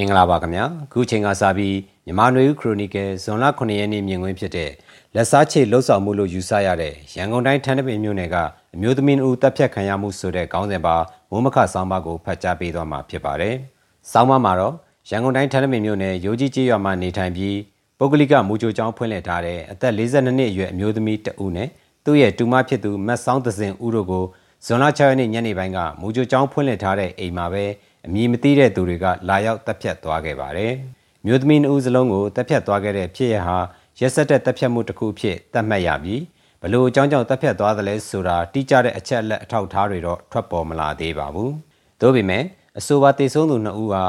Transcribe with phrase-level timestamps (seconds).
[0.00, 4.70] မင်္ဂလာပါခင်ဗျာခုချိန်ကစပြီးမြန်မာနွေဦးခရိုနီကယ်ဇွန်လ9ရက်နေ့မြင်ကွင်းဖြစ်တဲ့
[5.14, 8.36] လက်စားချေလှုပ်ဆောင်မှုလို့ယူဆရတဲ့ရန်ကုန်တိုင်းထန်းတပင်မြို့နယ်က
[8.74, 10.96] အမျိုးသမီးအူတပ်ဖြတ်ခံရမှုဆိုတဲ့ခေါင်းစဉ်ပါ
[11.30, 13.54] မိုးမခဆောင်းပါကိုဖတ်ကြားပေးသွားမှာဖြစ်ပါတယ်။
[14.12, 14.74] ဆောင်းပါမှာတော့
[15.10, 17.56] ရန်ကုန်တိုင်းထန်းတပင်မြို့နယ်ရိုးကြီးကျေးရွာမှာနေထိုင်ပြီး
[17.98, 21.68] ပုဂ္ဂလိကမူကြိုကျောင်းဖွင့်လှစ်ထားတဲ့အသက်42နှစ်အရွယ်အမျိုးသမီးတဦးနဲ့
[22.04, 24.24] သူ့ရဲ့တူမဖြစ်သူမတ်ဆောင်းသစင်ဦးတို့ကို
[24.64, 27.64] ဇွန်လ6ရက်နေ့ညနေပိုင်းကမူကြိုကျောင်းဖွင့်လှစ်ထားတဲ့အိမ်မှာပဲ
[28.08, 30.72] အမည်မသိတဲ့သူတွေကလာရောက်တပ်ဖြတ်သွားခဲ့ပါတယ်။
[31.26, 33.58] မြို့သမီးနှဦးစလုံးကိုတပ်ဖြတ်သွားခဲ့တဲ့ဖြစ်ရဟာ
[34.00, 36.22] ရက်စက်တဲ့တပ်ဖြတ်မှုတစ်ခုဖြစ်သတ်မှတ်ရပြီး
[36.62, 41.50] ဘလို့အကြောင်းကြောင့်တပ်ဖြတ်သွားသလဲဆိုတာတိကျတဲ့အချက်အလက်အထောက်အထားတွေတော့ထွက်ပေါ်မလာသေးပါဘူး။
[42.00, 42.44] သို့ပေမဲ့
[42.78, 44.04] အဆိုပါတည်ဆုံးသူနှစ်ဦးဟာ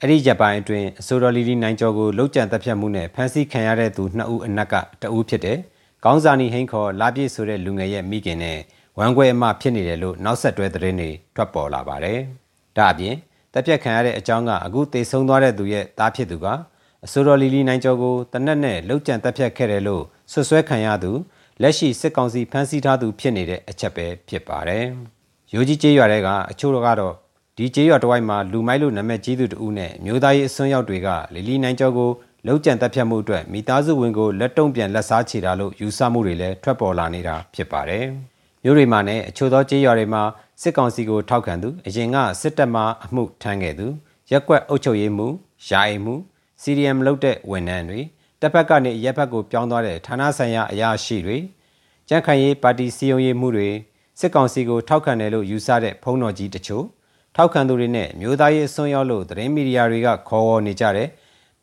[0.00, 5.58] အဲ့ဒီဂျပန်အတွင်းအဆိုတော်လီလီနိုင်ကျော်ကိုလှုပ်ကြံတပ်ဖြတ်မှုနဲ့ဖမ်းဆီးခံရတဲ့သူနှစ်ဦးအနက်ကတဦးဖြစ်တဲ့
[6.04, 8.58] ကောင်းစာနီဟိန်ခေါ်လာပြည့်ဆိုတဲ့လူငယ်ရဲ့မိခင်နဲ့
[8.98, 12.18] ဝမ်းကွဲအမဖြစ်နေတယ်လို့နောက်ဆက်တွဲသတင်းတွေထွက်ပေါ်လာပါတယ်။
[12.76, 13.14] ဒါအပြင်
[13.54, 16.46] တပ်ပြတ်ခံရတဲ့အကြောင်းကအခုသေဆုံးသွားတဲ့သူရဲ့သားဖြစ်သူက
[17.04, 21.12] အဆိုတော်လီလီနိုင်ကျော်ကိုတနက်နဲ့လှုပ်ကြံတပ်ဖြတ်ခဲ့တယ်လို့ဆွဆွဲခံရသူ
[21.62, 24.84] လက်ရှိစစ်ကောင်စီဖမ်းဆီးထားသူဖြစ်နေတဲ့အချက်ပဲဖြစ်ပါတယ်။
[25.52, 27.14] ရိုးကြီးကျေးရွာတွေကအချို့ကတော့
[27.56, 32.10] ဒီကျေးရွာတဝိုက်မှာလူမိုက်လို့နာမည်ကြီးသူတဦးနဲ့မျိုးသားရေးအစွန်းရောက်တွေကလီလီနိုင်ကျော်ကို
[32.46, 38.04] လှုပ်ကြံတပ်ဖြတ်မှုအတွက်မိသားစုဝင်ကိုလက်တုံ့ပြန်လက်စားချေတာလို့ယူဆမှုတွေလည်းထွက်ပေါ်လာနေတာဖြစ်ပါတယ်။
[38.64, 40.22] မြို့တွေမှာနဲ့အချို့သောကျေးရွာတွေမှာ
[40.60, 43.86] စစ်ကောင်စီကိုထောက်ခံသူအရင်ကစစ်တပ်မှအမှုထမ်းခဲ့သူ
[44.30, 45.28] ရက်ကွက်အုပ်ချုပ်ရေးမှု
[45.68, 46.14] ယာယီမှု
[46.62, 48.00] CDM လုပ်တဲ့ဝန်ထမ်းတွေ
[48.40, 51.38] တပ်ဖက်ကနေရက်ဖက်ကိုပြောင်းသွားတဲ့ဌာနဆိုင်ရာအရာရှိတွေ
[52.08, 53.68] ကြန့်ခိုင်ရေးပါတီစီယုံရေးမှုတွေ
[54.20, 56.84] စစ်ကောင်စီကိုထောက်ခံတယ်လို့ယူဆတဲ့ဖုံးတော်ကြီးတချို့
[57.36, 61.08] ထောက်ခံသူတွေနဲ့မျိုးသားရေးအစွန်းရောက်လို့သတင်းမီဒီယာတွေကခေါ်ဝေါ်နေကြတဲ့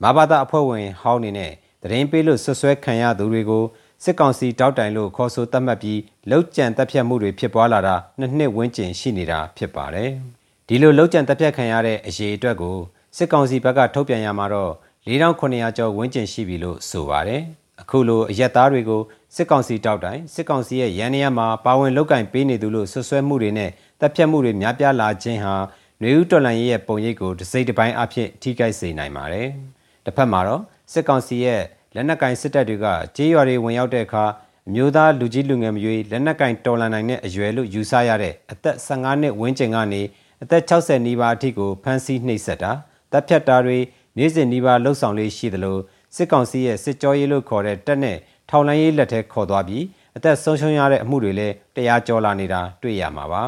[0.04, 1.52] မဘာသာအဖွဲ့ဝင်ဟောင်းနေနဲ့
[1.84, 3.64] သတင်းပေးလို့ဆွဆွဲခံရသူတွေကို
[4.04, 10.10] စစ်ကောင်စီတောက်တိုင်လို့ခေါ်ဆိုသတ်မှတ်ပြီးလောက်ကျန်တပ်ဖြတ်မှုတွေဖြစ်ပွားလာတာနှစ်နှစ်ဝန်းကျင်ရှိနေတာဖြစ်ပါတယ်။
[10.68, 12.78] ဒီလိုလောက်ကျန်တပ်ဖြတ်ခံရတဲ့အရေးအတွက်ကို
[13.18, 14.72] စစ်ကောင်စီဘက်ကထုတ်ပြန်ရမှာတော့
[15.08, 17.42] 4900ကျော်ဝန်းကျင်ရှိပြီလို့ဆိုပါတယ်။
[17.82, 19.02] အခုလိုအရက်သားတွေကို
[19.36, 25.56] စစ်ကောင်စီတောက်တိုင်စစ်ကောင်စီရဲ့ရန်နေရမှာပါဝင်လောက်ကင်ပေးနေသူလို့ဆွဆွဲမှုတွေနဲ့တပ်ဖြတ်မှုတွေများပြားလာခြင်းဟာ
[26.02, 29.48] နွေဦးတော်လန်ရေးရဲ့ပုံရိပ်ကိုတစိမ့်တစ်ပိုင်းအဖြစ်ထိခိုက်စေနိုင်ပါတယ်။
[30.06, 30.62] တစ်ဖက်မှာတော့
[30.94, 31.62] စစ်ကောင်စီရဲ့
[32.00, 32.86] လက်နက်ကင်စစ်တပ်တွေက
[33.16, 34.24] ကြေးရွာတွေဝင်ရောက်တဲ့အခါ
[34.68, 40.02] အမျိုးသားလူကြီးလူငယ်မရွေးလက်နက်ကင်တော်လန်နိုင်တဲ့အရွယ်လို့ယူဆရတဲ့အသက်15နှစ်ဝန်းကျင်ကနေ
[40.44, 42.72] အသက်60နီးပါးအထိကိုဖမ်းဆီးနှိပ်စက်တာ
[43.12, 43.78] တပ်ဖြတ်တာတွေ
[44.18, 45.78] နေ့စဉ်နီးပါးလှုပ်ဆောင်လေးရှိသလို
[46.16, 48.18] စစ်ကောင်စီရဲ့စစ်ကြောရေးလို့ခေါ်တဲ့တပ်နဲ့
[48.50, 49.84] ထောင်လိုင်းရေးလက်ထဲခေါ်သွားပြီး
[50.18, 53.44] အသက်ဆုံးရှုံးရတဲ့အမှုတွေလည်းတရားကျော်လာနေတာတွေ့ရမှာပါ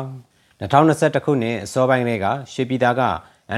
[0.60, 3.04] 2021ခုနှစ်အစောပိုင်းကရွှေပြည်သားက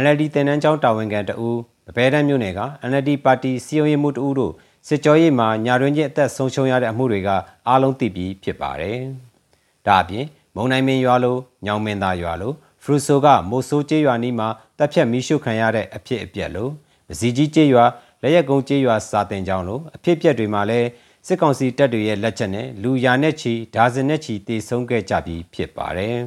[0.01, 1.57] NLD တင်နန်းကျောင်းတာဝန်ခံတဦး
[1.87, 4.53] ပပဲတန်းမြို့နယ်က NLD ပါတီစီယုံရေးမှုတဦးတို့
[4.87, 7.29] စစ်ကြောရေးမှာညာတွင်ချင်းအသက်ဆုံးရှုံးရတဲ့အမှုတွေက
[7.67, 8.97] အားလုံးသိပြီးဖြစ်ပါတယ်။
[9.87, 10.25] ဒါအပြင်
[10.55, 12.53] မုံနိုင်မင်းရွာလိုညောင်မင်းသားရွာလို
[12.83, 14.47] ဖရူဆိုကမိုဆိုးကျေးရွာနီးမှာ
[14.77, 16.69] တပ်ဖြတ်မီးရှို့ခံရတဲ့အဖြစ်အပျက်လို
[17.07, 17.85] မစီကြီးကျေးရွာ
[18.21, 20.87] လက်ရက်ကုန်းကျေးရွာစာတင်ကျောင်းလိုအဖြစ်အပျက်တွေမှာလည်း
[21.27, 26.17] စစ်ကောင်စီတပ်တွေရဲ့လက်ချက်နဲ့လူရာနဲ့ချီဒါဇင်နဲ့ချီတေဆုံးခဲ့ကြပြီးဖြစ်ပါတယ်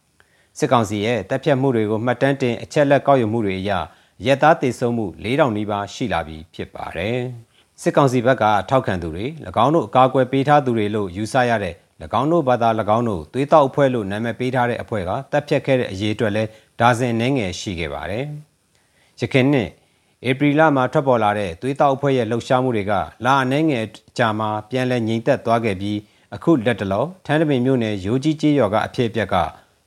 [0.58, 3.72] ။စစ်ကောင်စီရဲ့တပ်ဖြတ်မှုတွေကိုမှတ်တမ်းတင်အချက်လက်ကောက်ယူမှုတွေအရ
[4.26, 7.18] ရက်သားတေဆုံးမှု4000နီးပါးရှိလာပြီးဖြစ်ပါတယ်။
[7.82, 9.26] စစ်ကောင်စီဘက်ကထောက်ခံသူတွေ၎
[9.64, 11.74] င်းတို့အကာအကွယ်ပေးထားသူတွေလို့ယူဆရတဲ့၎
[12.20, 16.44] င်းတို့ဘာသာ၎င်းတို့သွေးတောက်အဖွဲ့လို့နာမည်ပေးထားတဲ့အဖွဲ့ကတပ်ဖြတ်ခဲ့တဲ့အရေးအတွက်လဲ
[16.80, 18.24] ဒါဇင်နှင်းငယ်ရှိခဲ့ပါတယ်။
[19.20, 19.68] ရခိုင်နှစ်
[20.28, 22.92] ဧပြီလမှာထွက်ပေါ်လာတဲ့သွေးတောက်အဖွဲ့ရဲ့လှုပ်ရှားမှုတွေက
[23.24, 23.84] လာအနှဲငယ်
[24.18, 25.98] ကြာမှာပြန်လဲငြိမ်သက်သွားခဲ့ပြီး
[26.34, 29.36] အခုလက်တလောထန်းတပင်မြို့နယ်ရိုးကြီးကျေးရွာကအဖြစ်အပျက်က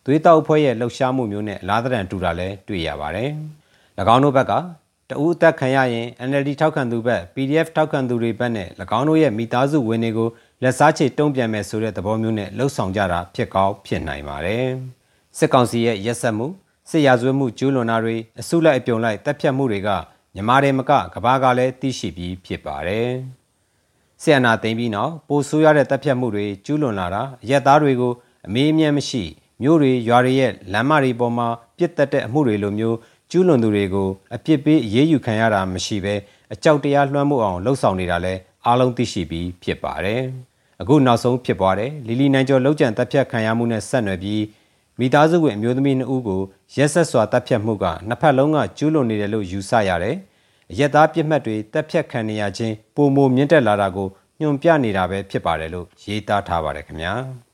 [0.06, 3.30] သွေးတောက်အဖွဲ့ရဲ့လှုပ်ရှားမှုမျိုးနဲ့အလားတန်တူတာလဲတွေ့ရပါတယ်။၎
[4.14, 4.54] င်းတို့ဘက်က
[5.12, 10.29] တဦးအသက်ခံရရင် NLD ထောက်ခံသူဘက် PDF ထောက်ခံသူတွေဘက်နဲ့၎င်းတို့ရဲ့မိသားစုဝင်တွေကို
[10.63, 14.66] လက်စားချေတုံ့ပြန်မယ်ဆိုတဲ့သဘောမျိုးနဲ့လှုပ်ဆောင်ကြတာဖြစ်ကောင်းဖြစ်နိုင်ပါတယ်။
[15.38, 16.47] စစ်ကောင်စီရဲ့ရက်စက်မှု
[16.90, 19.90] စစ်ရာဇဝတ်မှုကျူးလွန်တာတွေအစုလိုက်အပြုံလိုက်တပ်ဖြတ်မှုတွေက
[20.34, 23.09] မြန်မာတွေမကကဘာကလည်းသိရှိပြီးဖြစ်ပါတယ်။
[24.22, 28.13] ဆီယနာသိမ်းပြီးနောက်ပိုဆိုးရတဲ့တပ်ဖြတ်မှုတွေကျူးလွန်လာတာရက်သားတွေကို
[28.47, 29.24] အမေးအမြတ်မရှိ
[29.62, 31.47] မြို့တွေရွာတွေရဲ့လမ်းမတွေပေါ်မှာ
[31.78, 32.97] ပြစ်တက်တဲ့အမှုတွေလိုမျိုး
[33.32, 36.16] ကျူးလွန်သူတွေကိုအပြစ်ပေးအရေးယူခံရတာမရှိဘဲ
[36.54, 38.34] အကြောက်တရားလွှမ်းမိုးအောင်လှုံ့ဆော်နေတာလဲ
[38.66, 40.22] အားလုံးသိရှိပြီးဖြစ်ပါတယ်။
[40.81, 44.44] အခုနောက်ဆုံးဖြစ်ပွားတဲ့လီလီနိုင်ကျော်လှုပ်ကြံတပ်ဖြတ်ခံရမှုနဲ့ဆက်နွယ်ပြီး
[45.00, 46.42] မိသားစုဝင်အမျိုးသမီးနှစ်ဦးကို
[46.75, 50.16] ရက်ဆက်စွာတပ်ဖြတ်မှုကနှစ်ဖက်လုံးကကျူးလွန်နေတယ်လို့ယူဆရတယ်။
[50.72, 54.07] အရက်သားပြစ်မှတ်တွေတပ်ဖြတ်ခံနေရခြင်းပုံမမြင့်တက်လာတာကို
[54.42, 57.16] ညွန်ပြနေတာပဲဖြစ်ပါတယ်လို့ရေးသားထားပါတယ်ခင်ဗျာ။